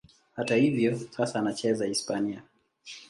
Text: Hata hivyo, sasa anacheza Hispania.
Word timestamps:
Hata 0.33 0.55
hivyo, 0.55 0.99
sasa 1.09 1.39
anacheza 1.39 1.85
Hispania. 1.85 2.43